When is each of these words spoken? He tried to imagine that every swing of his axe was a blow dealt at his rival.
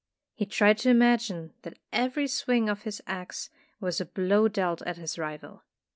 He 0.33 0.47
tried 0.47 0.79
to 0.79 0.89
imagine 0.89 1.53
that 1.61 1.77
every 1.93 2.25
swing 2.25 2.69
of 2.69 2.81
his 2.85 3.03
axe 3.05 3.51
was 3.79 4.01
a 4.01 4.05
blow 4.05 4.47
dealt 4.47 4.81
at 4.81 4.97
his 4.97 5.19
rival. 5.19 5.61